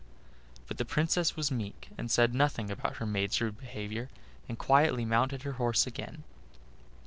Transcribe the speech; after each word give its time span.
But 0.67 0.79
the 0.79 0.83
Princess 0.83 1.35
was 1.35 1.51
meek, 1.51 1.89
and 1.95 2.09
said 2.09 2.33
nothing 2.33 2.71
about 2.71 2.95
her 2.97 3.05
maid's 3.05 3.39
rude 3.39 3.59
behavior, 3.59 4.09
and 4.49 4.57
quietly 4.57 5.05
mounted 5.05 5.43
her 5.43 5.51
horse 5.61 5.85
again. 5.85 6.23